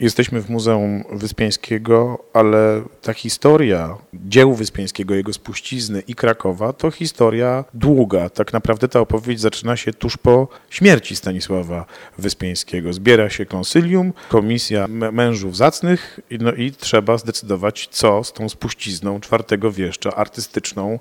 Jesteśmy 0.00 0.40
w 0.40 0.50
Muzeum 0.50 1.04
Wyspiańskiego, 1.12 2.24
ale 2.32 2.82
ta 3.02 3.12
historia 3.12 3.96
dzieł 4.14 4.54
Wyspiańskiego, 4.54 5.14
jego 5.14 5.32
spuścizny 5.32 6.02
i 6.08 6.14
Krakowa 6.14 6.72
to 6.72 6.90
historia 6.90 7.64
długa. 7.74 8.30
Tak 8.30 8.52
naprawdę 8.52 8.88
ta 8.88 9.00
opowieść 9.00 9.40
zaczyna 9.40 9.76
się 9.76 9.92
tuż 9.92 10.16
po 10.16 10.48
śmierci 10.70 11.16
Stanisława 11.16 11.86
Wyspiańskiego. 12.18 12.92
Zbiera 12.92 13.30
się 13.30 13.46
konsylium, 13.46 14.12
komisja 14.28 14.88
mężów 14.88 15.56
zacnych 15.56 16.20
no 16.40 16.52
i 16.52 16.72
trzeba 16.72 17.18
zdecydować, 17.18 17.88
co 17.90 18.24
z 18.24 18.32
tą 18.32 18.48
spuścizną 18.48 19.20
czwartego 19.20 19.72
wieszcza 19.72 20.14
artystyczną, 20.14 20.98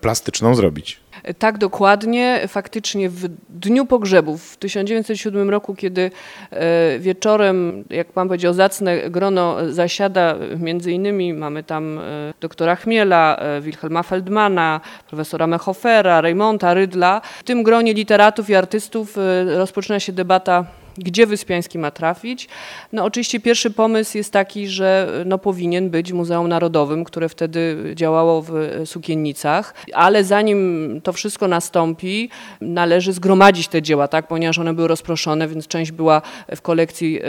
plastyczną 0.00 0.54
zrobić. 0.54 1.00
Tak 1.38 1.58
dokładnie. 1.58 2.40
Faktycznie 2.48 3.08
w 3.08 3.28
dniu 3.48 3.86
pogrzebów 3.86 4.52
w 4.52 4.56
1907 4.56 5.50
roku, 5.50 5.74
kiedy 5.74 6.10
e, 6.50 6.98
wieczorem, 6.98 7.84
jak 7.90 8.12
pan 8.12 8.28
powiedział, 8.28 8.54
zacne 8.54 9.10
grono 9.10 9.56
zasiada, 9.72 10.36
między 10.58 10.92
innymi 10.92 11.34
mamy 11.34 11.62
tam 11.62 11.98
e, 11.98 12.02
doktora 12.40 12.76
Chmiela, 12.76 13.36
e, 13.36 13.60
Wilhelma 13.60 14.02
Feldmana, 14.02 14.80
profesora 15.08 15.46
Mechofera, 15.46 16.20
Reymonta, 16.20 16.74
Rydla. 16.74 17.20
W 17.38 17.42
tym 17.42 17.62
gronie 17.62 17.94
literatów 17.94 18.50
i 18.50 18.54
artystów 18.54 19.16
rozpoczyna 19.56 20.00
się 20.00 20.12
debata 20.12 20.79
gdzie 21.04 21.26
Wyspiański 21.26 21.78
ma 21.78 21.90
trafić. 21.90 22.48
No 22.92 23.04
oczywiście 23.04 23.40
pierwszy 23.40 23.70
pomysł 23.70 24.18
jest 24.18 24.32
taki, 24.32 24.68
że 24.68 25.22
no, 25.26 25.38
powinien 25.38 25.90
być 25.90 26.12
Muzeum 26.12 26.48
Narodowym, 26.48 27.04
które 27.04 27.28
wtedy 27.28 27.92
działało 27.94 28.42
w 28.42 28.52
Sukiennicach, 28.84 29.74
ale 29.92 30.24
zanim 30.24 31.00
to 31.04 31.12
wszystko 31.12 31.48
nastąpi, 31.48 32.30
należy 32.60 33.12
zgromadzić 33.12 33.68
te 33.68 33.82
dzieła, 33.82 34.08
tak, 34.08 34.28
ponieważ 34.28 34.58
one 34.58 34.74
były 34.74 34.88
rozproszone, 34.88 35.48
więc 35.48 35.66
część 35.66 35.92
była 35.92 36.22
w 36.56 36.62
kolekcji 36.62 37.20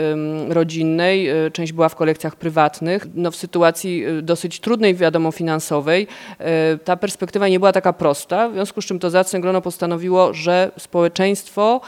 rodzinnej, 0.48 1.28
e, 1.28 1.50
część 1.50 1.72
była 1.72 1.88
w 1.88 1.94
kolekcjach 1.94 2.36
prywatnych. 2.36 3.06
No, 3.14 3.30
w 3.30 3.36
sytuacji 3.36 4.04
e, 4.04 4.22
dosyć 4.22 4.60
trudnej, 4.60 4.94
wiadomo, 4.94 5.32
finansowej, 5.32 6.06
e, 6.38 6.78
ta 6.78 6.96
perspektywa 6.96 7.48
nie 7.48 7.58
była 7.58 7.72
taka 7.72 7.92
prosta, 7.92 8.48
w 8.48 8.52
związku 8.52 8.82
z 8.82 8.84
czym 8.84 8.98
to 8.98 9.10
zacne 9.10 9.40
grono 9.40 9.60
postanowiło, 9.60 10.34
że 10.34 10.70
społeczeństwo 10.78 11.80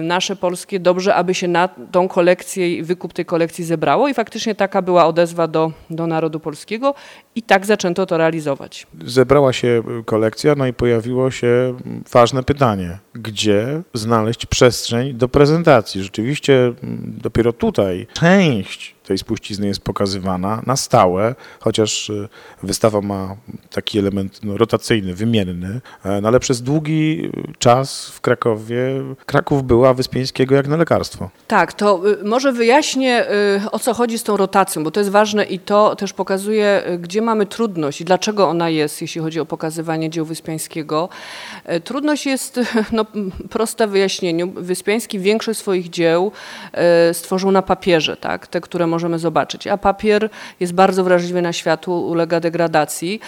nasze 0.00 0.36
polskie 0.36 0.80
dobrze 0.80 1.14
aby 1.20 1.34
się 1.34 1.48
na 1.48 1.68
tą 1.68 2.08
kolekcję 2.08 2.76
i 2.76 2.82
wykup 2.82 3.12
tej 3.12 3.24
kolekcji 3.24 3.64
zebrało. 3.64 4.08
I 4.08 4.14
faktycznie 4.14 4.54
taka 4.54 4.82
była 4.82 5.06
odezwa 5.06 5.48
do, 5.48 5.72
do 5.90 6.06
narodu 6.06 6.40
polskiego. 6.40 6.94
I 7.34 7.42
tak 7.42 7.66
zaczęto 7.66 8.06
to 8.06 8.16
realizować. 8.16 8.86
Zebrała 9.04 9.52
się 9.52 9.82
kolekcja, 10.04 10.54
no 10.54 10.66
i 10.66 10.72
pojawiło 10.72 11.30
się 11.30 11.74
ważne 12.12 12.42
pytanie, 12.42 12.98
gdzie 13.14 13.82
znaleźć 13.94 14.46
przestrzeń 14.46 15.14
do 15.14 15.28
prezentacji? 15.28 16.02
Rzeczywiście 16.02 16.64
mm, 16.64 17.14
dopiero 17.22 17.52
tutaj 17.52 18.06
część 18.12 18.94
tej 19.10 19.18
spuścizny 19.18 19.66
jest 19.66 19.80
pokazywana 19.80 20.62
na 20.66 20.76
stałe, 20.76 21.34
chociaż 21.60 22.10
y, 22.10 22.28
wystawa 22.62 23.00
ma 23.00 23.36
taki 23.70 23.98
element 23.98 24.40
no, 24.42 24.56
rotacyjny, 24.56 25.14
wymienny, 25.14 25.80
e, 26.04 26.20
no, 26.20 26.28
ale 26.28 26.40
przez 26.40 26.62
długi 26.62 27.30
czas 27.58 28.08
w 28.08 28.20
Krakowie 28.20 28.78
Kraków 29.26 29.64
była 29.64 29.94
Wyspiańskiego 29.94 30.54
jak 30.54 30.68
na 30.68 30.76
lekarstwo. 30.76 31.30
Tak, 31.46 31.72
to 31.72 32.02
y, 32.08 32.24
może 32.24 32.52
wyjaśnię 32.52 33.26
y, 33.66 33.70
o 33.70 33.78
co 33.78 33.94
chodzi 33.94 34.18
z 34.18 34.22
tą 34.22 34.36
rotacją, 34.36 34.84
bo 34.84 34.90
to 34.90 35.00
jest 35.00 35.10
ważne 35.10 35.44
i 35.44 35.58
to 35.58 35.96
też 35.96 36.12
pokazuje, 36.12 36.82
gdzie 36.98 37.22
mamy 37.22 37.46
trudność 37.46 38.00
i 38.00 38.04
dlaczego 38.04 38.48
ona 38.48 38.68
jest, 38.68 39.02
jeśli 39.02 39.20
chodzi 39.20 39.40
o 39.40 39.46
pokazywanie 39.46 40.10
dzieł 40.10 40.24
Wyspiańskiego. 40.24 41.08
E, 41.64 41.80
trudność 41.80 42.26
jest, 42.26 42.60
no, 42.92 42.99
proste 43.50 43.86
w 43.86 43.90
wyjaśnieniu. 43.90 44.52
Wyspiański 44.56 45.18
większość 45.18 45.60
swoich 45.60 45.90
dzieł 45.90 46.32
e, 46.72 47.14
stworzył 47.14 47.50
na 47.50 47.62
papierze, 47.62 48.16
tak? 48.16 48.46
te, 48.46 48.60
które 48.60 48.86
może 48.86 49.00
możemy 49.00 49.18
zobaczyć. 49.18 49.66
A 49.66 49.76
papier 49.76 50.30
jest 50.60 50.72
bardzo 50.72 51.04
wrażliwy 51.04 51.42
na 51.42 51.52
światło, 51.52 52.00
ulega 52.00 52.40
degradacji, 52.40 53.20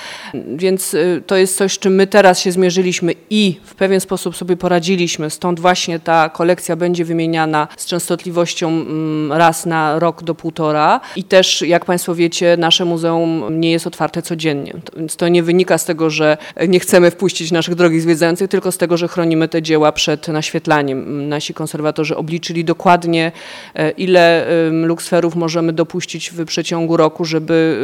więc 0.56 0.94
y, 0.94 1.22
to 1.26 1.36
jest 1.36 1.56
coś, 1.56 1.72
z 1.72 1.78
czym 1.78 1.94
my 1.94 2.06
teraz 2.06 2.40
się 2.40 2.52
zmierzyliśmy 2.52 3.14
i 3.30 3.60
w 3.64 3.74
pewien 3.74 4.00
sposób 4.00 4.36
sobie 4.36 4.56
poradziliśmy. 4.56 5.30
Stąd 5.30 5.60
właśnie 5.60 5.98
ta 5.98 6.28
kolekcja 6.28 6.76
będzie 6.76 7.04
wymieniana 7.04 7.68
z 7.76 7.86
częstotliwością 7.86 8.84
raz 9.30 9.66
na 9.66 9.98
rok 9.98 10.22
do 10.22 10.34
półtora. 10.34 11.00
I 11.16 11.24
też, 11.24 11.62
jak 11.62 11.84
Państwo 11.84 12.14
wiecie, 12.14 12.56
nasze 12.58 12.84
muzeum 12.84 13.60
nie 13.60 13.70
jest 13.70 13.86
otwarte 13.86 14.22
codziennie. 14.22 14.72
Więc 14.96 15.16
to 15.16 15.28
nie 15.28 15.42
wynika 15.42 15.78
z 15.78 15.84
tego, 15.84 16.10
że 16.10 16.36
nie 16.68 16.80
chcemy 16.80 17.10
wpuścić 17.10 17.52
naszych 17.52 17.74
drogich 17.74 18.02
zwiedzających, 18.02 18.50
tylko 18.50 18.72
z 18.72 18.78
tego, 18.78 18.96
że 18.96 19.08
chronimy 19.08 19.48
te 19.48 19.61
dzieła 19.62 19.92
przed 19.92 20.28
naświetlaniem. 20.28 21.28
Nasi 21.28 21.54
konserwatorzy 21.54 22.16
obliczyli 22.16 22.64
dokładnie, 22.64 23.32
e, 23.74 23.90
ile 23.90 24.46
luksferów 24.70 25.36
możemy 25.36 25.72
dopuścić 25.72 26.30
w 26.30 26.44
przeciągu 26.44 26.96
roku, 26.96 27.24
żeby 27.24 27.78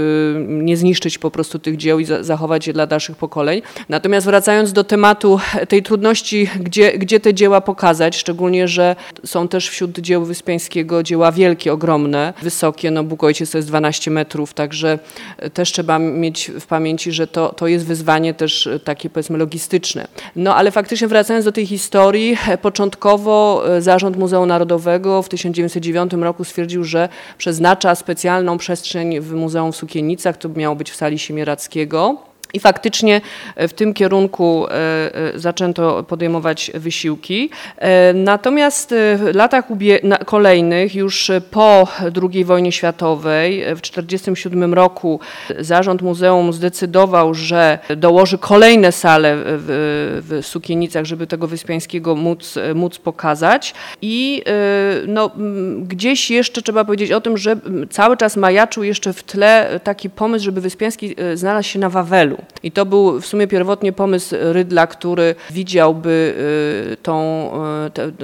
nie 0.49 0.77
zniszczyć 0.77 1.19
po 1.19 1.31
prostu 1.31 1.59
tych 1.59 1.77
dzieł 1.77 1.99
i 1.99 2.05
zachować 2.21 2.67
je 2.67 2.73
dla 2.73 2.87
dalszych 2.87 3.17
pokoleń. 3.17 3.63
Natomiast 3.89 4.27
wracając 4.27 4.73
do 4.73 4.85
tematu 4.85 5.41
tej 5.69 5.83
trudności, 5.83 6.51
gdzie, 6.61 6.99
gdzie 6.99 7.21
te 7.21 7.35
dzieła 7.35 7.61
pokazać, 7.61 8.17
szczególnie, 8.17 8.69
że 8.69 8.97
są 9.25 9.49
też 9.49 9.69
wśród 9.69 9.99
dzieł 9.99 10.25
Wyspiańskiego 10.25 11.03
dzieła 11.03 11.33
wielkie, 11.33 11.73
ogromne, 11.73 12.33
wysokie, 12.43 12.91
no 12.91 13.05
Bóg 13.05 13.25
Ojciec 13.25 13.51
to 13.51 13.59
jest 13.59 13.69
12 13.69 14.11
metrów, 14.11 14.55
także 14.55 14.99
też 15.55 15.73
trzeba 15.73 15.99
mieć 15.99 16.51
w 16.61 16.67
pamięci, 16.67 17.13
że 17.13 17.27
to, 17.27 17.49
to 17.49 17.67
jest 17.67 17.87
wyzwanie 17.87 18.35
też 18.35 18.69
takie 18.85 19.11
powiedzmy 19.11 19.39
logistyczne. 19.39 20.09
No 20.37 20.57
ale 20.57 20.71
faktycznie 20.71 21.09
wracając 21.09 21.45
do 21.45 21.53
tej 21.53 21.67
historii, 21.69 22.37
początkowo 22.63 23.65
e, 23.77 23.83
Zarząd 23.83 24.17
Muzeum 24.17 24.49
Narodowego 24.49 25.23
w 25.23 25.29
1909 25.29 26.13
roku 26.13 26.45
stwierdził, 26.45 26.85
że 26.85 27.09
przez 27.39 27.59
przeznacza 27.59 27.95
specjalną 27.95 28.59
przestrzeń 28.59 29.21
w 29.21 29.33
Muzeum 29.33 29.73
w 29.73 29.77
Sukienicach, 29.77 30.37
to 30.37 30.49
miało 30.49 30.77
być 30.77 30.91
w 30.91 30.97
sali 30.97 31.19
Siemierackiego. 31.19 32.17
I 32.55 32.61
faktycznie 32.61 33.21
e, 33.57 33.69
w 33.69 33.73
tym 33.73 33.95
kierunku 33.95 34.67
e, 34.67 34.71
e, 35.35 35.39
zaczęto 35.39 36.03
podejmować 36.03 36.71
wysiłki. 36.75 37.51
Natomiast 38.15 38.95
w 39.17 39.31
latach 39.35 39.65
kolejnych, 40.27 40.95
już 40.95 41.31
po 41.51 41.89
II 42.23 42.45
wojnie 42.45 42.73
światowej, 42.73 43.61
w 43.77 43.81
1947 43.81 44.75
roku 44.75 45.21
zarząd 45.59 46.03
muzeum 46.03 46.53
zdecydował, 46.53 47.35
że 47.35 47.79
dołoży 47.97 48.39
kolejne 48.39 48.93
sale 48.93 49.37
w, 49.37 50.39
Sukienicach, 50.43 51.05
żeby 51.05 51.27
tego 51.27 51.47
Wyspiańskiego 51.47 52.15
móc, 52.15 52.55
móc 52.75 52.99
pokazać. 52.99 53.75
I 54.03 54.43
no, 55.07 55.31
gdzieś 55.83 56.31
jeszcze 56.31 56.63
trzeba 56.63 56.85
powiedzieć 56.85 57.13
o 57.13 57.21
tym, 57.21 57.37
że 57.37 57.57
cały 57.91 58.17
czas 58.17 58.37
majaczył 58.37 58.83
jeszcze 58.83 59.13
w 59.13 59.23
tle 59.23 59.81
taki 59.85 60.11
pomysł, 60.11 60.45
żeby 60.45 60.61
Wyspiański 60.61 61.15
znalazł 61.35 61.69
się 61.69 61.79
na 61.79 61.91
Wawelu. 61.91 62.38
I 62.63 62.73
to 62.73 62.87
był 62.87 63.21
w 63.21 63.27
sumie 63.27 63.47
pierwotnie 63.47 63.93
pomysł 63.93 64.37
Rydla, 64.41 64.87
który 64.87 65.35
widziałby 65.51 66.35
y, 66.93 66.97
tą, 66.97 67.51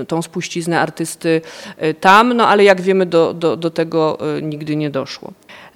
y, 0.00 0.04
tą 0.04 0.22
spuściznę 0.22 0.80
artysty 0.80 1.40
y, 1.82 1.94
tam, 1.94 2.32
no 2.32 2.48
ale 2.48 2.64
jak 2.64 2.80
wiemy 2.80 3.06
do, 3.06 3.34
do, 3.34 3.56
do 3.56 3.70
tego 3.70 4.18
nigdy 4.42 4.76
nie 4.76 4.90
doszło. 4.90 5.32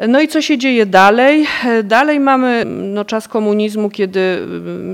No 0.09 0.21
i 0.21 0.29
co 0.29 0.43
się 0.43 0.59
dzieje 0.59 0.87
dalej? 0.87 1.47
Dalej 1.85 2.21
mamy 2.21 2.65
no, 2.67 3.05
czas 3.05 3.29
komunizmu, 3.29 3.91
kiedy 3.91 4.39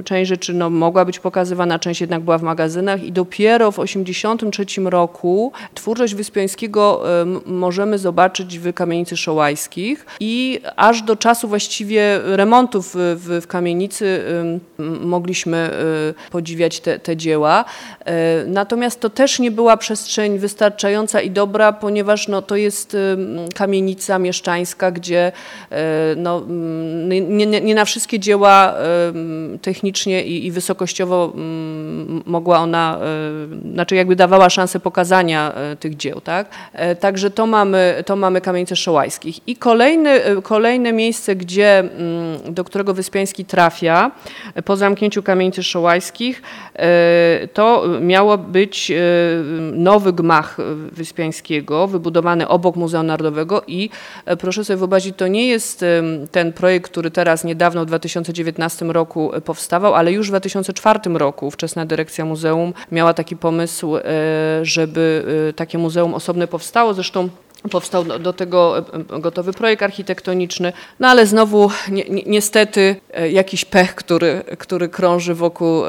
część 0.04 0.28
rzeczy 0.28 0.54
no, 0.54 0.70
mogła 0.70 1.04
być 1.04 1.18
pokazywana, 1.18 1.78
część 1.78 2.00
jednak 2.00 2.22
była 2.22 2.38
w 2.38 2.42
magazynach 2.42 3.02
i 3.02 3.12
dopiero 3.12 3.70
w 3.70 3.74
1983 3.74 4.80
roku 4.80 5.52
twórczość 5.74 6.14
Wyspiańskiego 6.14 7.02
możemy 7.46 7.98
zobaczyć 7.98 8.58
w 8.58 8.72
kamienicy 8.72 9.16
szołajskich 9.16 10.06
i 10.20 10.60
aż 10.76 11.02
do 11.02 11.16
czasu 11.16 11.48
właściwie 11.48 12.20
remontów 12.24 12.90
w, 12.94 13.33
w 13.40 13.46
kamienicy 13.46 14.24
mogliśmy 15.00 15.70
y, 16.28 16.30
podziwiać 16.30 16.80
te, 16.80 16.98
te 16.98 17.16
dzieła. 17.16 17.64
E, 18.04 18.44
natomiast 18.46 19.00
to 19.00 19.10
też 19.10 19.38
nie 19.38 19.50
była 19.50 19.76
przestrzeń 19.76 20.38
wystarczająca 20.38 21.20
i 21.20 21.30
dobra, 21.30 21.72
ponieważ 21.72 22.28
no, 22.28 22.42
to 22.42 22.56
jest 22.56 22.96
kamienica 23.54 24.18
mieszczańska, 24.18 24.90
gdzie 24.90 25.32
e, 25.70 25.82
no, 26.16 26.42
nie, 27.08 27.20
nie, 27.20 27.60
nie 27.60 27.74
na 27.74 27.84
wszystkie 27.84 28.18
dzieła 28.18 28.74
technicznie 29.62 30.24
i, 30.24 30.46
i 30.46 30.50
wysokościowo 30.50 31.32
mogła 32.26 32.58
ona, 32.58 32.98
e, 33.64 33.72
znaczy 33.72 33.94
jakby 33.94 34.16
dawała 34.16 34.50
szansę 34.50 34.80
pokazania 34.80 35.52
e, 35.52 35.76
tych 35.76 35.96
dzieł. 35.96 36.20
Tak? 36.20 36.48
Także 37.00 37.30
to 37.30 37.46
mamy, 37.46 38.02
to 38.06 38.16
mamy 38.16 38.40
kamienice 38.40 38.76
Szołajskich. 38.76 39.48
I 39.48 39.56
kolejny, 39.56 40.20
kolejne 40.42 40.92
miejsce, 40.92 41.36
gdzie, 41.36 41.78
mm, 41.78 42.54
do 42.54 42.64
którego 42.64 42.94
Wyspiański 42.94 43.23
trafia 43.46 44.10
po 44.64 44.76
zamknięciu 44.76 45.22
kamienicy 45.22 45.62
Szołajskich, 45.62 46.42
to 47.52 47.84
miało 48.00 48.38
być 48.38 48.92
nowy 49.72 50.12
gmach 50.12 50.56
Wyspiańskiego, 50.92 51.86
wybudowany 51.86 52.48
obok 52.48 52.76
Muzeum 52.76 53.06
Narodowego 53.06 53.62
i 53.66 53.90
proszę 54.38 54.64
sobie 54.64 54.76
wyobrazić, 54.76 55.16
to 55.16 55.28
nie 55.28 55.48
jest 55.48 55.84
ten 56.30 56.52
projekt, 56.52 56.90
który 56.90 57.10
teraz 57.10 57.44
niedawno 57.44 57.82
w 57.82 57.86
2019 57.86 58.84
roku 58.84 59.30
powstawał, 59.44 59.94
ale 59.94 60.12
już 60.12 60.26
w 60.26 60.30
2004 60.30 61.00
roku 61.14 61.50
wczesna 61.50 61.86
dyrekcja 61.86 62.24
muzeum 62.24 62.74
miała 62.92 63.14
taki 63.14 63.36
pomysł, 63.36 63.96
e, 63.96 64.02
żeby 64.62 65.24
e, 65.48 65.52
takie 65.52 65.78
muzeum 65.78 66.14
osobne 66.14 66.46
powstało. 66.46 66.94
Zresztą 66.94 67.28
powstał 67.70 68.04
do 68.04 68.32
tego 68.32 68.78
e, 68.78 69.20
gotowy 69.20 69.52
projekt 69.52 69.82
architektoniczny, 69.82 70.72
no 71.00 71.08
ale 71.08 71.26
znowu 71.26 71.70
ni 71.88 72.24
niestety 72.26 72.96
e, 73.12 73.30
jakiś 73.30 73.64
pech, 73.64 73.94
który, 73.94 74.44
który 74.58 74.88
krąży 74.88 75.34
wokół, 75.34 75.82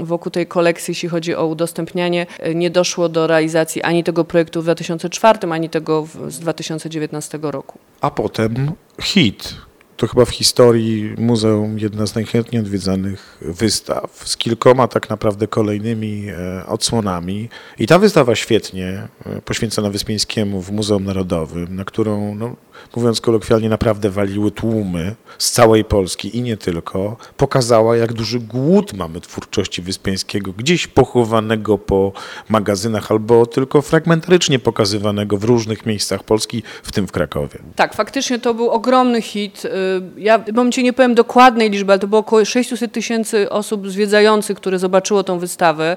wokół 0.00 0.32
tej 0.32 0.46
kolekcji, 0.46 0.92
jeśli 0.92 1.08
chodzi 1.08 1.34
o 1.34 1.46
udostępnianie, 1.46 2.26
e, 2.38 2.54
nie 2.54 2.70
doszło 2.70 3.08
do 3.08 3.26
realizacji 3.26 3.82
ani 3.82 4.04
tego 4.04 4.24
projektu 4.24 4.60
w 4.60 4.64
2004, 4.64 5.38
ani 5.50 5.70
tego 5.70 6.06
z 6.28 6.38
2019 6.38 7.38
roku. 7.42 7.78
A 8.00 8.10
potem 8.10 8.72
hit 9.00 9.54
to 9.96 10.06
chyba 10.06 10.24
w 10.24 10.30
historii 10.30 11.14
muzeum 11.18 11.78
jedna 11.78 12.06
z 12.06 12.14
najchętniej 12.14 12.62
odwiedzanych 12.62 13.38
wystaw 13.40 14.22
z 14.28 14.36
kilkoma 14.36 14.88
tak 14.88 15.10
naprawdę 15.10 15.46
kolejnymi 15.46 16.28
e, 16.28 16.66
odsłonami. 16.66 17.48
I 17.78 17.86
ta 17.86 17.98
wystawa 17.98 18.34
świetnie 18.34 19.08
e, 19.26 19.42
poświęcona 19.42 19.90
Wyspiańskiemu 19.90 20.62
w 20.62 20.72
Muzeum 20.72 21.04
Narodowym, 21.04 21.76
na 21.76 21.84
którą, 21.84 22.34
no, 22.34 22.56
mówiąc 22.96 23.20
kolokwialnie, 23.20 23.68
naprawdę 23.68 24.10
waliły 24.10 24.50
tłumy 24.50 25.14
z 25.38 25.50
całej 25.50 25.84
Polski 25.84 26.36
i 26.36 26.42
nie 26.42 26.56
tylko, 26.56 27.16
pokazała, 27.36 27.96
jak 27.96 28.12
duży 28.12 28.40
głód 28.40 28.92
mamy 28.92 29.20
twórczości 29.20 29.82
Wyspiańskiego, 29.82 30.52
gdzieś 30.52 30.86
pochowanego 30.86 31.78
po 31.78 32.12
magazynach 32.48 33.10
albo 33.10 33.46
tylko 33.46 33.82
fragmentarycznie 33.82 34.58
pokazywanego 34.58 35.36
w 35.36 35.44
różnych 35.44 35.86
miejscach 35.86 36.22
Polski, 36.22 36.62
w 36.82 36.92
tym 36.92 37.06
w 37.06 37.12
Krakowie. 37.12 37.58
Tak, 37.76 37.94
faktycznie 37.94 38.38
to 38.38 38.54
był 38.54 38.70
ogromny 38.70 39.22
hit 39.22 39.64
y, 39.64 39.70
ja 40.16 40.38
w 40.38 40.52
momencie 40.52 40.82
nie 40.82 40.92
powiem 40.92 41.14
dokładnej 41.14 41.70
liczby, 41.70 41.92
ale 41.92 41.98
to 41.98 42.06
było 42.06 42.20
około 42.20 42.44
600 42.44 42.92
tysięcy 42.92 43.50
osób 43.50 43.90
zwiedzających, 43.90 44.56
które 44.56 44.78
zobaczyło 44.78 45.24
tą 45.24 45.38
wystawę 45.38 45.92
e, 45.92 45.96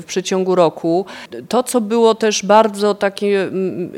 w 0.00 0.04
przeciągu 0.06 0.54
roku. 0.54 1.06
To, 1.48 1.62
co 1.62 1.80
było 1.80 2.14
też 2.14 2.46
bardzo 2.46 2.94
takie 2.94 3.50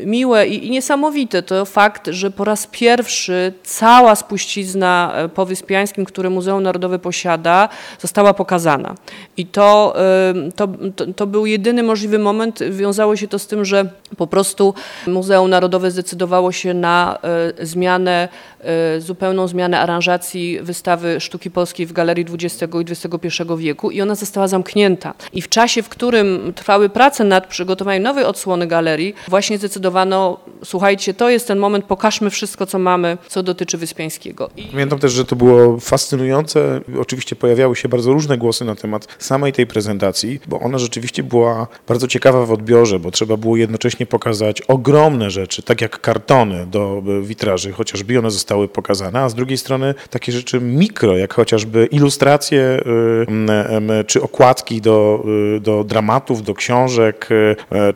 miłe 0.04 0.46
i, 0.46 0.70
niesamowite, 0.70 1.42
to 1.42 1.64
fakt, 1.64 2.05
że 2.10 2.30
po 2.30 2.44
raz 2.44 2.66
pierwszy 2.66 3.52
cała 3.62 4.14
spuścizna 4.14 5.12
e, 5.14 5.28
po 5.28 5.46
Wyspiańskim, 5.46 6.06
Muzeum 6.30 6.62
Narodowe 6.62 6.98
posiada, 6.98 7.68
została 8.00 8.34
pokazana. 8.34 8.94
I 9.36 9.46
to, 9.46 9.94
to, 10.56 10.68
to, 11.16 11.26
był 11.26 11.46
jedyny 11.46 11.82
możliwy 11.82 12.18
moment. 12.18 12.62
Wiązało 12.70 13.16
się 13.16 13.28
to 13.28 13.38
z 13.38 13.46
tym, 13.46 13.64
że 13.64 13.90
po 14.16 14.26
prostu 14.26 14.74
Muzeum 15.06 15.50
Narodowe 15.50 15.90
zdecydowało 15.90 16.52
się 16.52 16.74
na 16.74 17.18
e, 17.58 17.66
zmianę 17.66 18.28
zupełną 18.98 19.48
zmianę 19.48 19.80
aranżacji 19.80 20.58
wystawy 20.62 21.20
sztuki 21.20 21.50
polskiej 21.50 21.86
w 21.86 21.92
Galerii 21.92 22.26
XX 22.32 22.74
i 22.74 22.92
XXI 22.92 23.42
wieku 23.56 23.90
i 23.90 24.02
ona 24.02 24.14
została 24.14 24.48
zamknięta. 24.48 25.14
I 25.32 25.42
w 25.42 25.48
czasie, 25.48 25.82
w 25.82 25.88
którym 25.88 26.52
trwały 26.54 26.88
prace 26.88 27.24
nad 27.24 27.46
przygotowaniem 27.46 28.02
nowej 28.02 28.24
odsłony 28.24 28.66
galerii, 28.66 29.14
właśnie 29.28 29.58
zdecydowano, 29.58 30.40
słuchajcie, 30.64 31.14
to 31.14 31.30
jest 31.30 31.48
ten 31.48 31.58
moment, 31.58 31.84
pokażmy 31.96 32.30
wszystko, 32.30 32.66
co 32.66 32.78
mamy, 32.78 33.18
co 33.28 33.42
dotyczy 33.42 33.78
Wyspiańskiego. 33.78 34.50
I... 34.56 34.62
Pamiętam 34.62 34.98
też, 34.98 35.12
że 35.12 35.24
to 35.24 35.36
było 35.36 35.80
fascynujące. 35.80 36.80
Oczywiście 37.00 37.36
pojawiały 37.36 37.76
się 37.76 37.88
bardzo 37.88 38.12
różne 38.12 38.38
głosy 38.38 38.64
na 38.64 38.74
temat 38.74 39.06
samej 39.18 39.52
tej 39.52 39.66
prezentacji, 39.66 40.40
bo 40.46 40.60
ona 40.60 40.78
rzeczywiście 40.78 41.22
była 41.22 41.66
bardzo 41.88 42.08
ciekawa 42.08 42.46
w 42.46 42.52
odbiorze, 42.52 42.98
bo 42.98 43.10
trzeba 43.10 43.36
było 43.36 43.56
jednocześnie 43.56 44.06
pokazać 44.06 44.62
ogromne 44.62 45.30
rzeczy, 45.30 45.62
tak 45.62 45.80
jak 45.80 46.00
kartony 46.00 46.66
do 46.66 47.02
witraży, 47.22 47.72
chociażby 47.72 48.18
one 48.18 48.30
zostały 48.30 48.68
pokazane, 48.68 49.20
a 49.20 49.28
z 49.28 49.34
drugiej 49.34 49.58
strony 49.58 49.94
takie 50.10 50.32
rzeczy 50.32 50.60
mikro, 50.60 51.16
jak 51.16 51.34
chociażby 51.34 51.88
ilustracje 51.90 52.80
y, 54.00 54.04
czy 54.04 54.22
okładki 54.22 54.80
do, 54.80 55.24
y, 55.56 55.60
do 55.60 55.84
dramatów, 55.84 56.42
do 56.42 56.54
książek, 56.54 57.28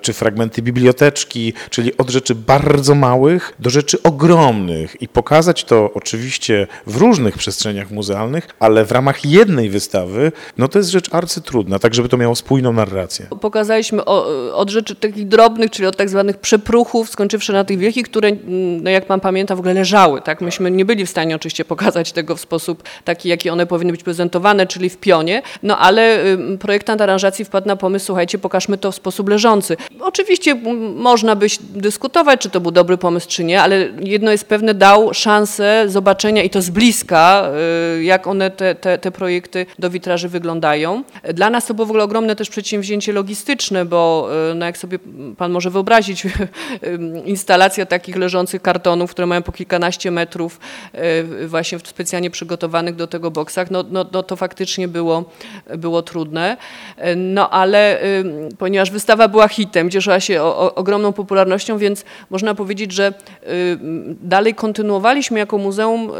czy 0.00 0.12
fragmenty 0.12 0.62
biblioteczki, 0.62 1.52
czyli 1.70 1.96
od 1.96 2.10
rzeczy 2.10 2.34
bardzo 2.34 2.94
małych 2.94 3.54
do 3.58 3.70
rzeczy 3.70 3.89
ogromnych 3.98 5.02
i 5.02 5.08
pokazać 5.08 5.64
to 5.64 5.90
oczywiście 5.94 6.66
w 6.86 6.96
różnych 6.96 7.38
przestrzeniach 7.38 7.90
muzealnych, 7.90 8.48
ale 8.60 8.84
w 8.84 8.92
ramach 8.92 9.24
jednej 9.24 9.70
wystawy, 9.70 10.32
no 10.58 10.68
to 10.68 10.78
jest 10.78 10.90
rzecz 10.90 11.14
arcytrudna, 11.14 11.78
tak 11.78 11.94
żeby 11.94 12.08
to 12.08 12.16
miało 12.16 12.34
spójną 12.34 12.72
narrację. 12.72 13.26
Pokazaliśmy 13.40 14.04
od 14.54 14.70
rzeczy 14.70 14.94
takich 14.94 15.28
drobnych, 15.28 15.70
czyli 15.70 15.86
od 15.86 15.96
tak 15.96 16.08
zwanych 16.08 16.38
przepruchów, 16.38 17.10
skończywszy 17.10 17.52
na 17.52 17.64
tych 17.64 17.78
wielkich, 17.78 18.04
które, 18.04 18.30
no 18.82 18.90
jak 18.90 19.06
pan 19.06 19.20
pamięta, 19.20 19.56
w 19.56 19.58
ogóle 19.58 19.74
leżały, 19.74 20.20
tak? 20.20 20.40
Myśmy 20.40 20.70
nie 20.70 20.84
byli 20.84 21.06
w 21.06 21.10
stanie 21.10 21.36
oczywiście 21.36 21.64
pokazać 21.64 22.12
tego 22.12 22.36
w 22.36 22.40
sposób 22.40 22.82
taki, 23.04 23.28
jaki 23.28 23.50
one 23.50 23.66
powinny 23.66 23.92
być 23.92 24.02
prezentowane, 24.02 24.66
czyli 24.66 24.90
w 24.90 24.96
pionie, 24.96 25.42
no 25.62 25.78
ale 25.78 26.18
projektant 26.60 27.00
aranżacji 27.00 27.44
wpadł 27.44 27.68
na 27.68 27.76
pomysł, 27.76 28.06
słuchajcie, 28.06 28.38
pokażmy 28.38 28.78
to 28.78 28.92
w 28.92 28.94
sposób 28.94 29.28
leżący. 29.28 29.76
Oczywiście 30.00 30.54
można 30.94 31.36
by 31.36 31.46
dyskutować, 31.60 32.40
czy 32.40 32.50
to 32.50 32.60
był 32.60 32.70
dobry 32.70 32.98
pomysł, 32.98 33.28
czy 33.28 33.44
nie, 33.44 33.62
ale 33.62 33.79
jedno 34.00 34.30
jest 34.30 34.44
pewne, 34.44 34.74
dał 34.74 35.14
szansę 35.14 35.84
zobaczenia 35.86 36.42
i 36.42 36.50
to 36.50 36.62
z 36.62 36.70
bliska, 36.70 37.50
y, 37.98 38.02
jak 38.02 38.26
one, 38.26 38.50
te, 38.50 38.74
te, 38.74 38.98
te 38.98 39.10
projekty 39.10 39.66
do 39.78 39.90
witraży 39.90 40.28
wyglądają. 40.28 41.04
Dla 41.34 41.50
nas 41.50 41.66
to 41.66 41.74
było 41.74 41.86
w 41.86 41.90
ogóle 41.90 42.04
ogromne 42.04 42.36
też 42.36 42.50
przedsięwzięcie 42.50 43.12
logistyczne, 43.12 43.84
bo 43.84 44.28
y, 44.50 44.54
no 44.54 44.66
jak 44.66 44.78
sobie 44.78 44.98
pan 45.36 45.52
może 45.52 45.70
wyobrazić, 45.70 46.26
instalacja 47.24 47.86
takich 47.86 48.16
leżących 48.16 48.62
kartonów, 48.62 49.10
które 49.10 49.26
mają 49.26 49.42
po 49.42 49.52
kilkanaście 49.52 50.10
metrów, 50.10 50.60
y, 51.42 51.48
właśnie 51.48 51.78
specjalnie 51.84 52.30
przygotowanych 52.30 52.96
do 52.96 53.06
tego 53.06 53.30
boksach, 53.30 53.70
no, 53.70 53.84
no, 53.90 54.06
no 54.12 54.22
to 54.22 54.36
faktycznie 54.36 54.88
było, 54.88 55.24
było 55.76 56.02
trudne. 56.02 56.56
No 57.16 57.50
ale 57.50 58.00
ponieważ 58.58 58.90
wystawa 58.90 59.28
była 59.28 59.48
hitem, 59.48 59.90
cieszyła 59.90 60.20
się 60.20 60.42
o, 60.42 60.58
o, 60.58 60.74
ogromną 60.74 61.12
popularnością, 61.12 61.78
więc 61.78 62.04
można 62.30 62.54
powiedzieć, 62.54 62.92
że 62.92 63.14
dalej 64.22 64.54
kontynuowaliśmy 64.54 65.38
jako 65.38 65.58
muzeum 65.58 66.10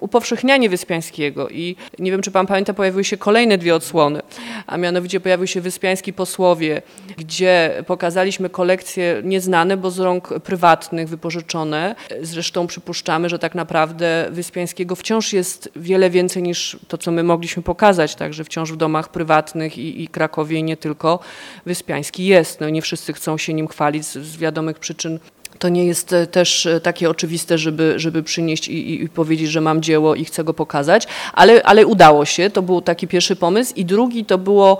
upowszechnianie 0.00 0.68
Wyspiańskiego 0.68 1.48
i 1.48 1.76
nie 1.98 2.10
wiem, 2.10 2.22
czy 2.22 2.30
pan 2.30 2.46
pamięta, 2.46 2.74
pojawiły 2.74 3.04
się 3.04 3.16
kolejne 3.16 3.58
dwie 3.58 3.74
odsłony, 3.74 4.20
a 4.66 4.76
mianowicie 4.76 5.20
pojawił 5.20 5.46
się 5.46 5.60
Wyspiański 5.60 6.12
Posłowie, 6.12 6.82
gdzie 7.18 7.82
pokazaliśmy 7.86 8.50
kolekcje 8.50 9.20
nieznane, 9.24 9.76
bo 9.76 9.90
z 9.90 9.98
rąk 9.98 10.40
prywatnych 10.40 11.08
wypożyczone. 11.08 11.94
Zresztą 12.22 12.66
przypuszczamy, 12.66 13.28
że 13.28 13.38
tak 13.38 13.54
naprawdę 13.54 14.28
Wyspiańskiego 14.30 14.96
wciąż 14.96 15.32
jest 15.32 15.70
wiele 15.76 16.10
więcej 16.10 16.42
niż 16.42 16.76
to, 16.88 16.98
co 16.98 17.10
my 17.10 17.22
mogliśmy 17.22 17.62
pokazać, 17.62 18.14
także 18.14 18.44
wciąż 18.44 18.72
w 18.72 18.76
domach 18.76 19.08
prywatnych 19.08 19.78
i, 19.78 20.02
i 20.02 20.08
Krakowie 20.08 20.58
i 20.58 20.62
nie 20.62 20.76
tylko 20.76 21.18
Wyspiański 21.66 22.26
jest. 22.26 22.60
No 22.60 22.70
nie 22.70 22.82
wszyscy 22.82 23.12
chcą 23.12 23.38
się 23.38 23.54
nim 23.54 23.68
chwalić 23.68 24.06
z, 24.06 24.12
z 24.12 24.36
wiadomych 24.36 24.78
przyczyn 24.78 25.18
to 25.58 25.68
nie 25.68 25.86
jest 25.86 26.12
e, 26.12 26.26
też 26.26 26.66
e, 26.66 26.80
takie 26.80 27.10
oczywiste, 27.10 27.58
żeby, 27.58 27.94
żeby 27.96 28.22
przynieść 28.22 28.68
i, 28.68 29.02
i, 29.02 29.08
powiedzieć, 29.08 29.50
że 29.50 29.60
mam 29.60 29.82
dzieło 29.82 30.14
i 30.14 30.24
chcę 30.24 30.44
go 30.44 30.54
pokazać, 30.54 31.06
ale, 31.32 31.62
ale 31.62 31.86
udało 31.86 32.24
się. 32.24 32.50
To 32.50 32.62
był 32.62 32.80
taki 32.80 33.08
pierwszy 33.08 33.36
pomysł. 33.36 33.72
I 33.76 33.84
drugi 33.84 34.24
to, 34.24 34.38
było, 34.38 34.78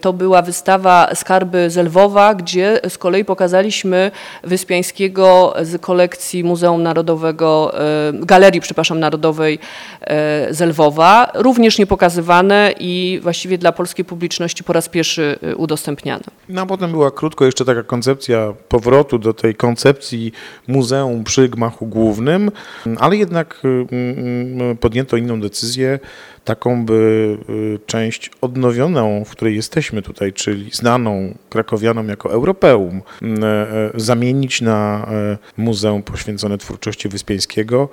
to 0.00 0.12
była 0.12 0.42
wystawa 0.42 1.14
Skarby 1.14 1.70
Zelwowa, 1.70 2.34
gdzie 2.34 2.80
z 2.88 2.98
kolei 2.98 3.24
pokazaliśmy 3.24 4.10
Wyspiańskiego 4.42 5.54
z 5.62 5.80
kolekcji 5.80 6.44
Muzeum 6.44 6.82
Narodowego, 6.82 7.74
Galerii, 8.12 8.60
przepraszam, 8.60 9.00
Narodowej 9.00 9.58
e, 10.00 10.54
Zelwowa. 10.54 11.30
Również 11.34 11.78
niepokazywane 11.78 12.74
i 12.78 13.20
właściwie 13.22 13.58
dla 13.58 13.72
polskiej 13.72 14.04
publiczności 14.04 14.64
po 14.64 14.72
raz 14.72 14.88
pierwszy 14.88 15.38
udostępniane. 15.56 16.24
No 16.48 16.62
a 16.62 16.66
potem 16.66 16.90
była 16.90 17.10
krótko 17.10 17.44
jeszcze 17.44 17.64
taka 17.64 17.82
koncepcja 17.82 18.54
powrotu 18.68 19.18
do 19.18 19.34
tej 19.34 19.54
koncepcji 19.54 19.93
koncepcji 19.94 20.32
muzeum 20.68 21.24
przy 21.24 21.48
gmachu 21.48 21.86
głównym, 21.86 22.50
ale 22.98 23.16
jednak 23.16 23.60
y, 23.64 23.68
y, 23.68 24.72
y, 24.72 24.76
podjęto 24.76 25.16
inną 25.16 25.40
decyzję, 25.40 25.98
taką 26.44 26.84
by 26.84 27.38
część 27.86 28.30
odnowioną, 28.40 29.24
w 29.24 29.30
której 29.30 29.56
jesteśmy 29.56 30.02
tutaj, 30.02 30.32
czyli 30.32 30.70
znaną 30.72 31.34
krakowianom 31.50 32.08
jako 32.08 32.32
Europeum, 32.32 33.02
zamienić 33.94 34.60
na 34.60 35.06
muzeum 35.56 36.02
poświęcone 36.02 36.58
twórczości 36.58 37.08
Wyspiańskiego, 37.08 37.88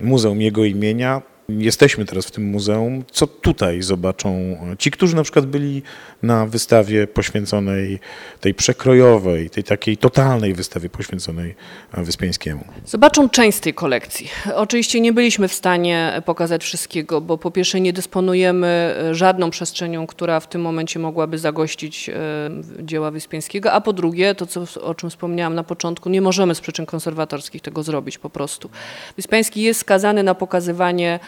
muzeum 0.00 0.40
jego 0.40 0.64
imienia, 0.64 1.22
jesteśmy 1.48 2.04
teraz 2.04 2.26
w 2.26 2.30
tym 2.30 2.44
muzeum, 2.44 3.04
co 3.10 3.26
tutaj 3.26 3.82
zobaczą 3.82 4.56
ci, 4.78 4.90
którzy 4.90 5.16
na 5.16 5.22
przykład 5.22 5.46
byli 5.46 5.82
na 6.22 6.46
wystawie 6.46 7.06
poświęconej 7.06 8.00
tej 8.40 8.54
przekrojowej, 8.54 9.50
tej 9.50 9.64
takiej 9.64 9.96
totalnej 9.96 10.54
wystawie 10.54 10.88
poświęconej 10.88 11.54
Wyspiańskiemu. 11.92 12.64
Zobaczą 12.86 13.28
część 13.28 13.60
tej 13.60 13.74
kolekcji. 13.74 14.28
Oczywiście 14.54 15.00
nie 15.00 15.12
byliśmy 15.12 15.48
w 15.48 15.54
stanie 15.54 16.22
pokazać 16.24 16.64
wszystkiego, 16.64 17.20
bo 17.20 17.38
po 17.38 17.50
pierwsze 17.50 17.80
nie 17.80 17.92
dysponujemy 17.92 18.94
żadną 19.12 19.50
przestrzenią, 19.50 20.06
która 20.06 20.40
w 20.40 20.48
tym 20.48 20.60
momencie 20.60 20.98
mogłaby 20.98 21.38
zagościć 21.38 22.08
e, 22.08 22.14
dzieła 22.80 23.10
Wyspiańskiego, 23.10 23.72
a 23.72 23.80
po 23.80 23.92
drugie, 23.92 24.34
to 24.34 24.46
co, 24.46 24.64
o 24.82 24.94
czym 24.94 25.10
wspomniałam 25.10 25.54
na 25.54 25.64
początku, 25.64 26.08
nie 26.08 26.20
możemy 26.20 26.54
z 26.54 26.60
przyczyn 26.60 26.86
konserwatorskich 26.86 27.62
tego 27.62 27.82
zrobić 27.82 28.18
po 28.18 28.30
prostu. 28.30 28.70
Wyspiański 29.16 29.62
jest 29.62 29.80
skazany 29.80 30.22
na 30.22 30.34
pokazywanie 30.34 31.20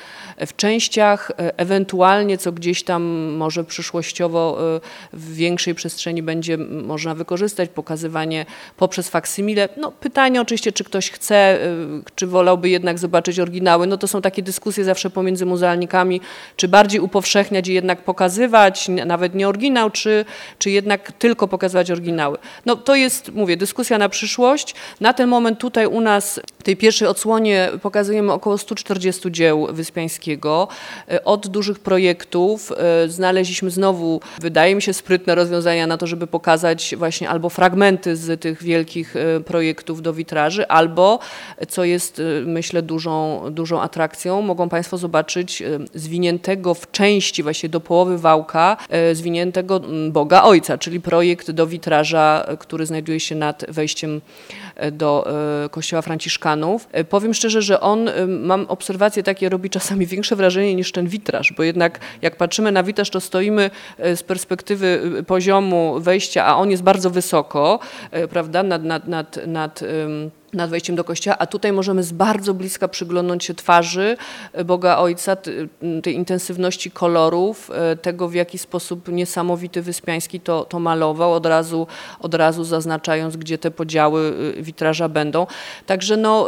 w 0.46 0.56
częściach, 0.56 1.30
e, 1.30 1.58
ewentualnie 1.58 2.38
co 2.38 2.52
gdzieś 2.52 2.82
tam 2.82 3.02
może 3.36 3.64
przyszłościowo 3.64 4.58
e, 4.76 4.80
w 5.12 5.34
większej 5.34 5.74
przestrzeni 5.74 6.22
będzie 6.22 6.58
można 6.58 7.14
wykorzystać, 7.14 7.70
pokazywanie 7.70 8.46
poprzez 8.76 9.08
faksymile. 9.08 9.68
No, 9.76 9.92
pytanie 9.92 10.40
oczywiście, 10.40 10.72
czy 10.72 10.84
ktoś 10.84 11.10
chce, 11.10 11.34
e, 11.36 11.58
czy 12.14 12.26
wolałby 12.26 12.68
jednak 12.68 12.98
zobaczyć 12.98 13.40
oryginały. 13.40 13.86
No 13.86 13.96
to 13.96 14.08
są 14.08 14.22
takie 14.22 14.42
dyskusje 14.42 14.84
zawsze 14.84 15.10
pomiędzy 15.10 15.46
muzealnikami, 15.46 16.20
czy 16.56 16.68
bardziej 16.68 17.00
upowszechniać 17.00 17.68
i 17.68 17.72
jednak 17.72 18.04
pokazywać, 18.04 18.88
nawet 19.06 19.34
nie 19.34 19.48
oryginał, 19.48 19.90
czy, 19.90 20.24
czy 20.58 20.70
jednak 20.70 21.12
tylko 21.12 21.48
pokazywać 21.48 21.90
oryginały. 21.90 22.38
No 22.66 22.76
to 22.76 22.94
jest, 22.94 23.32
mówię, 23.32 23.56
dyskusja 23.56 23.98
na 23.98 24.08
przyszłość. 24.08 24.74
Na 25.00 25.12
ten 25.12 25.28
moment 25.28 25.58
tutaj 25.58 25.86
u 25.86 26.00
nas 26.00 26.40
w 26.58 26.62
tej 26.62 26.76
pierwszej 26.76 27.08
odsłonie 27.08 27.70
pokazujemy 27.82 28.32
około 28.32 28.58
140 28.58 29.32
dzieł 29.32 29.68
Wyspiańskiego. 29.70 29.97
E, 29.98 31.24
od 31.24 31.48
dużych 31.48 31.78
projektów 31.78 32.72
e, 32.72 33.08
znaleźliśmy 33.08 33.70
znowu, 33.70 34.20
wydaje 34.40 34.74
mi 34.74 34.82
się, 34.82 34.92
sprytne 34.92 35.34
rozwiązania 35.34 35.86
na 35.86 35.96
to, 35.96 36.06
żeby 36.06 36.26
pokazać 36.26 36.94
właśnie 36.98 37.28
albo 37.28 37.48
fragmenty 37.48 38.16
z 38.16 38.40
tych 38.40 38.62
wielkich 38.62 39.16
e, 39.16 39.40
projektów 39.40 40.02
do 40.02 40.12
witraży, 40.12 40.68
albo, 40.68 41.18
co 41.68 41.84
jest 41.84 42.22
myślę 42.46 42.82
dużą, 42.82 43.44
dużą 43.50 43.80
atrakcją, 43.80 44.42
mogą 44.42 44.68
Państwo 44.68 44.98
zobaczyć 44.98 45.62
zwiniętego 45.94 46.74
w 46.74 46.90
części 46.90 47.42
właśnie 47.42 47.68
do 47.68 47.80
połowy 47.80 48.18
wałka, 48.18 48.76
zwiniętego 49.12 49.80
Boga 50.10 50.42
Ojca, 50.42 50.78
czyli 50.78 51.00
projekt 51.00 51.50
do 51.50 51.66
witraża, 51.66 52.46
który 52.58 52.86
znajduje 52.86 53.20
się 53.20 53.34
nad 53.34 53.64
wejściem 53.68 54.20
do 54.92 55.26
kościoła 55.70 56.02
Franciszkanów. 56.02 56.88
Powiem 57.08 57.34
szczerze, 57.34 57.62
że 57.62 57.80
on, 57.80 58.10
mam 58.28 58.66
obserwacje 58.68 59.22
takie, 59.22 59.48
robi 59.48 59.70
czasami 59.70 59.87
większe 59.96 60.36
wrażenie 60.36 60.74
niż 60.74 60.92
ten 60.92 61.08
witraż, 61.08 61.52
bo 61.52 61.62
jednak 61.62 62.00
jak 62.22 62.36
patrzymy 62.36 62.72
na 62.72 62.82
witraż, 62.82 63.10
to 63.10 63.20
stoimy 63.20 63.70
e, 63.98 64.16
z 64.16 64.22
perspektywy 64.22 65.00
e, 65.18 65.22
poziomu 65.22 66.00
wejścia, 66.00 66.44
a 66.46 66.56
on 66.56 66.70
jest 66.70 66.82
bardzo 66.82 67.10
wysoko, 67.10 67.78
e, 68.10 68.28
prawda, 68.28 68.62
nad, 68.62 68.84
nad, 68.84 69.08
nad, 69.08 69.38
nad 69.46 69.84
nad 70.52 70.70
wejściem 70.70 70.96
do 70.96 71.04
kościoła, 71.04 71.38
a 71.38 71.46
tutaj 71.46 71.72
możemy 71.72 72.02
z 72.02 72.12
bardzo 72.12 72.54
bliska 72.54 72.88
przyglądnąć 72.88 73.44
się 73.44 73.54
twarzy 73.54 74.16
Boga 74.64 74.96
Ojca, 74.96 75.36
tej 76.02 76.14
intensywności 76.14 76.90
kolorów, 76.90 77.70
e, 77.74 77.96
tego 77.96 78.28
w 78.28 78.34
jaki 78.34 78.58
sposób 78.58 79.08
niesamowity 79.08 79.82
Wyspiański 79.82 80.40
to, 80.40 80.64
to 80.64 80.78
malował, 80.78 81.32
od 81.32 81.46
razu, 81.46 81.86
od 82.20 82.34
razu 82.34 82.64
zaznaczając, 82.64 83.36
gdzie 83.36 83.58
te 83.58 83.70
podziały 83.70 84.32
e, 84.58 84.62
witraża 84.62 85.08
będą. 85.08 85.46
Także 85.86 86.16
no, 86.16 86.46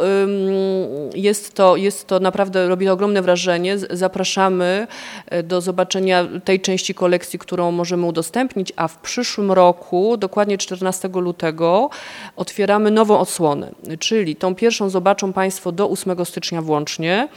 jest, 1.14 1.54
to, 1.54 1.76
jest 1.76 2.07
to 2.07 2.21
naprawdę, 2.21 2.69
robi 2.69 2.87
to 2.87 2.92
ogromne 2.92 3.23
wrażenie. 3.23 3.78
Zapraszamy 3.78 4.87
e, 5.26 5.42
do 5.42 5.61
zobaczenia 5.61 6.26
tej 6.45 6.61
części 6.61 6.95
kolekcji, 6.95 7.38
którą 7.38 7.73
możemy 7.73 8.07
udostępnić, 8.07 8.73
a 8.76 8.88
w 8.88 8.99
przyszłym 8.99 9.52
roku, 9.52 10.16
dokładnie 10.16 10.59
14 10.59 11.09
lutego, 11.09 11.90
otwieramy 12.37 12.90
nową 12.90 13.19
odsłonę 13.19 13.73
czyli 13.99 14.37
tą 14.37 14.55
pierwszą 14.55 14.89
zobaczą 14.89 15.33
Państwo 15.33 15.73
do 15.73 15.91
8 15.91 16.25
stycznia 16.25 16.63
włącznie. 16.63 17.29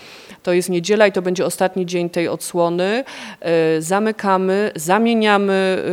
To 0.43 0.53
jest 0.53 0.69
niedziela 0.69 1.07
i 1.07 1.11
to 1.11 1.21
będzie 1.21 1.45
ostatni 1.45 1.85
dzień 1.85 2.09
tej 2.09 2.27
odsłony. 2.27 3.03
E, 3.39 3.81
zamykamy, 3.81 4.71
zamieniamy 4.75 5.83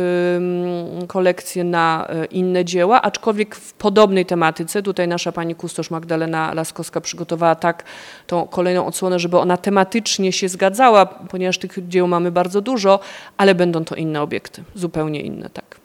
kolekcję 1.07 1.63
na 1.63 2.07
e, 2.09 2.25
inne 2.25 2.65
dzieła, 2.65 3.01
aczkolwiek 3.01 3.55
w 3.55 3.73
podobnej 3.73 4.25
tematyce. 4.25 4.83
Tutaj 4.83 5.07
nasza 5.07 5.31
pani 5.31 5.55
kustosz 5.55 5.91
Magdalena 5.91 6.53
Laskowska 6.53 7.01
przygotowała 7.01 7.55
tak 7.55 7.83
tą 8.27 8.47
kolejną 8.47 8.85
odsłonę, 8.85 9.19
żeby 9.19 9.37
ona 9.37 9.57
tematycznie 9.57 10.31
się 10.31 10.49
zgadzała, 10.49 11.05
ponieważ 11.05 11.57
tych 11.57 11.87
dzieł 11.87 12.07
mamy 12.07 12.31
bardzo 12.31 12.61
dużo, 12.61 12.99
ale 13.37 13.55
będą 13.55 13.85
to 13.85 13.95
inne 13.95 14.21
obiekty, 14.21 14.63
zupełnie 14.75 15.21
inne, 15.21 15.49
tak. 15.49 15.80